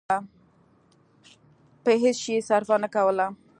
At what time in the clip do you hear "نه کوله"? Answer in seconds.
2.83-3.27